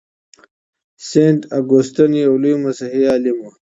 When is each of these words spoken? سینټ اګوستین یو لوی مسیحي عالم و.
سینټ 1.07 1.41
اګوستین 1.57 2.11
یو 2.25 2.33
لوی 2.41 2.55
مسیحي 2.65 3.03
عالم 3.11 3.37
و. 3.41 3.45